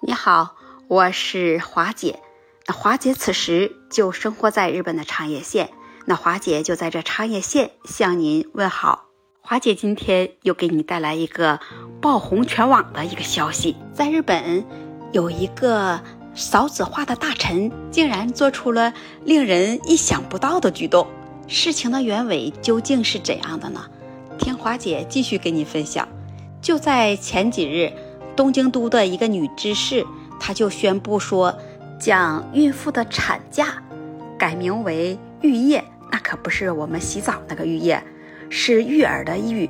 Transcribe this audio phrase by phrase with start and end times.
[0.00, 0.54] 你好，
[0.86, 2.20] 我是华姐。
[2.68, 5.70] 那华姐此时就生活在日本的长野县，
[6.04, 9.06] 那华姐就在这长野县向您问好。
[9.40, 11.58] 华姐今天又给你带来一个
[12.00, 14.64] 爆红全网的一个消息，在日本
[15.10, 16.00] 有一个
[16.32, 18.94] 少子化的大臣，竟然做出了
[19.24, 21.08] 令人意想不到的举动。
[21.48, 23.84] 事情的原委究竟是怎样的呢？
[24.38, 26.06] 听华姐继续给你分享。
[26.62, 27.92] 就在前几日。
[28.38, 30.06] 东京都的一个女知事，
[30.38, 31.52] 她就宣布说，
[31.98, 33.82] 将孕妇的产假
[34.38, 38.00] 改名为育业，那可不是我们洗澡那个浴液，
[38.48, 39.68] 是育儿的育，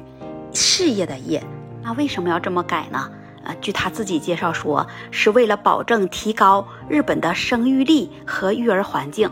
[0.53, 1.43] 事业的业。
[1.83, 3.11] 那为什么要这么改呢？
[3.45, 9.31] 呃，据她自己介绍说，是为了保证提高日本的生育力和育儿环境。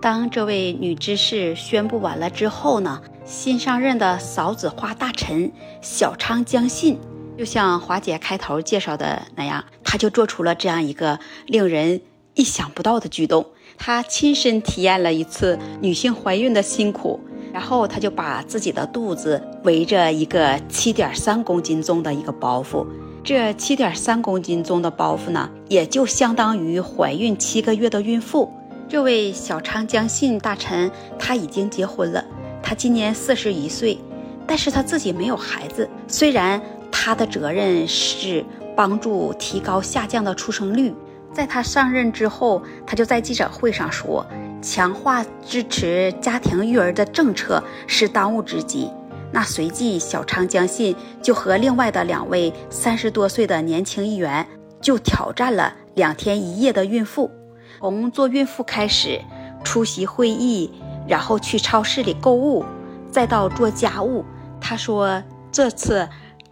[0.00, 5.50] 当这位女知事宣布完了之后呢，新上任的嫂子花大臣
[5.80, 6.96] 小仓将信。
[7.38, 12.00] 就像华姐开头介绍的那样，她就做出了这样一个令人
[12.34, 13.46] 意想不到的举动。
[13.76, 17.20] 她亲身体验了一次女性怀孕的辛苦，
[17.52, 22.84] 然后她就把自己的肚子围着一个七点三公斤重的一个包袱。
[23.22, 28.52] 这七点三公斤重的包袱呢，也就相当于怀孕七个月的孕妇。
[28.88, 32.24] 这位小昌江信大臣他已经结婚了，
[32.60, 33.96] 他今年四十一岁，
[34.44, 35.88] 但是他自己没有孩子。
[36.08, 36.60] 虽然。
[36.90, 38.44] 他的责任是
[38.76, 40.94] 帮助提高下降的出生率。
[41.30, 44.26] 在他上任之后，他就在记者会上说，
[44.62, 48.90] 强化支持家庭育儿的政策是当务之急。
[49.30, 54.44] 那随即，小仓将信就和另外的两位三十多岁的年轻议员
[54.80, 57.30] 就挑战了两天一夜的孕妇，
[57.78, 59.20] 从做孕妇开始，
[59.62, 60.72] 出席会议，
[61.06, 62.64] 然后去超市里购物，
[63.10, 64.24] 再到做家务。
[64.60, 66.08] 他说这次。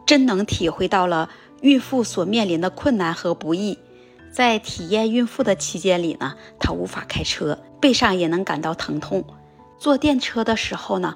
[0.06, 1.28] 真能体会到了
[1.60, 3.76] 孕妇所面临的困难和不易，
[4.30, 9.24] 在体验孕妇的期间里呢，她无法开车，背上也能感到疼痛。
[9.78, 11.14] 坐电车的时候呢。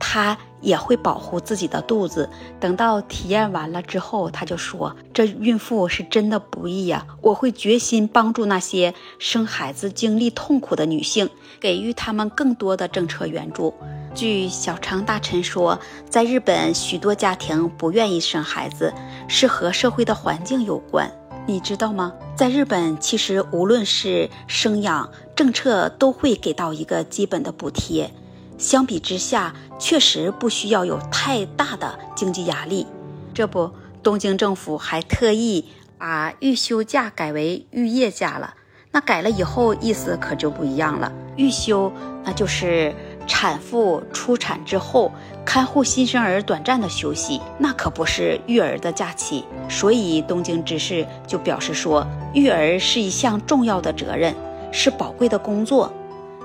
[0.00, 2.30] 她也会保护自己的肚子。
[2.60, 7.04] 等到体验完了之后，她就说：“这孕妇是真的不易呀！
[7.20, 11.28] 我会决心帮助那些生孩子经历痛苦的女性，
[11.58, 13.74] 给予她们更多的政策援助。”
[14.18, 15.78] 据小长大臣说，
[16.10, 18.92] 在日本，许多家庭不愿意生孩子，
[19.28, 21.08] 是和社会的环境有关。
[21.46, 22.12] 你知道吗？
[22.34, 28.10] 在日本，其实无论是生养政策，都会给到一个基本的补贴。
[28.58, 32.88] 相比之下，确实不需要有太大的经济压力。
[33.32, 33.70] 这不，
[34.02, 35.64] 东京政府还特意
[35.96, 38.54] 把育休假改为育业假了。
[38.90, 41.12] 那改了以后，意思可就不一样了。
[41.36, 41.92] 育休
[42.24, 42.92] 那就是
[43.28, 45.12] 产妇出产之后
[45.44, 49.44] 看护新生儿短暂的休息，那可不是育儿的假期。
[49.68, 54.34] 所以东京知事就表示说，育儿是一项重要的责任，
[54.72, 55.92] 是宝贵的工作。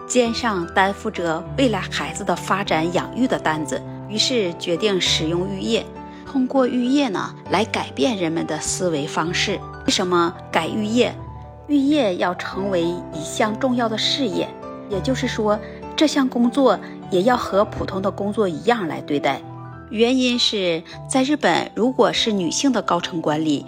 [0.06, 5.86] 肩上担负着未来孩子的发展养育的担子，于是决定使用育业，
[6.26, 9.58] 通过育业呢来改变人们的思维方式。
[9.86, 11.16] 为什么改育业？
[11.68, 14.48] 育业要成为一项重要的事业，
[14.90, 15.58] 也就是说，
[15.96, 16.80] 这项工作
[17.12, 19.42] 也要和普通的工作一样来对待。
[19.90, 23.66] 原因是在日本，如果是女性的高层管理，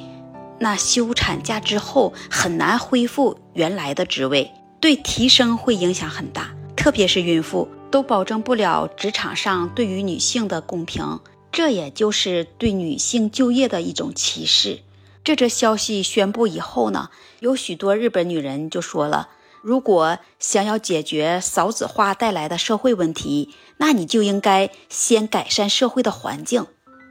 [0.58, 4.52] 那休产假之后很难恢复原来的职位。
[4.80, 11.20] 对提升会影响很大，特别是孕妇都保证不了职场上对于女性的公平，
[11.52, 14.80] 这也就是对女性就业的一种歧视。
[15.24, 17.10] 这则消息宣布以后呢，
[17.40, 19.30] 有许多日本女人就说了：
[19.66, 26.66] 如果想要解决少子化带来的社会问题，那你就应该先改善社会的环境；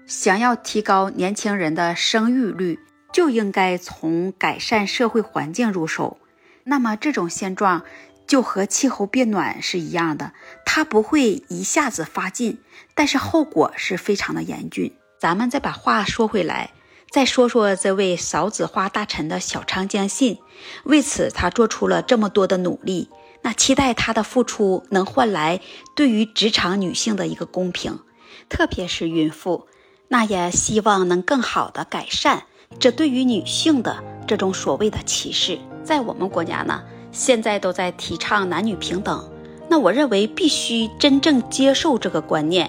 [0.06, 2.78] 想要提高年轻人的生育率，
[3.12, 6.18] 就应该从改善社会环境入手。
[6.62, 7.82] 那么这种现状
[8.24, 10.30] 就和气候变暖是一样的，
[10.64, 12.60] 它不会一下子发尽，
[12.94, 14.94] 但是后果是非常的严峻。
[15.18, 16.70] 咱们再把话说回来，
[17.14, 20.38] 再说说这位少子化大臣的小仓江信，
[20.82, 23.08] 为此他做出了这么多的努力，
[23.42, 25.60] 那期待他的付出能换来
[25.94, 28.00] 对于职场女性的一个公平，
[28.48, 29.68] 特别是孕妇，
[30.08, 32.46] 那也希望能更好的改善
[32.80, 35.56] 这对于女性的这种所谓的歧视。
[35.84, 36.82] 在我们国家呢，
[37.12, 39.30] 现在都在提倡男女平等。
[39.68, 42.68] 那我认为必须真正接受这个观念，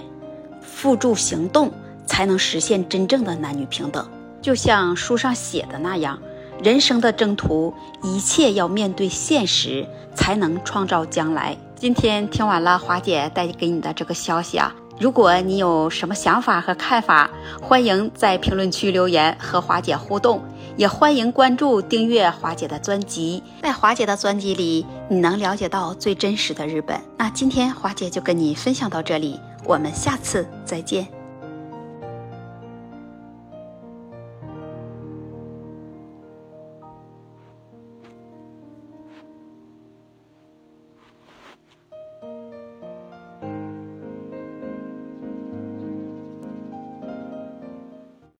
[0.61, 1.73] 付诸行动，
[2.05, 4.07] 才能实现真正的男女平等。
[4.45, 6.19] 就像书上写的那样，
[6.63, 9.83] 人生的征途，一切要面对现实，
[10.13, 11.57] 才能创造将来。
[11.75, 17.27] 今天听完了华姐带给你的这个消息啊，如果你有什么想法和看法，
[17.59, 20.43] 欢迎在评论区留言和华姐互动，
[20.77, 23.41] 也欢迎关注订阅华姐的专辑。
[23.63, 27.01] 在华姐的专辑里，你能了解到最真实的日本。
[27.17, 31.14] 那今天华姐就跟你分享到这里，我们下次再见。